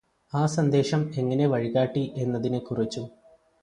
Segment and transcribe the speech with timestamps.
[0.33, 3.07] ആ സന്ദേശം എങ്ങനെ വഴികാട്ടി എന്നതിനെക്കുറിച്ചും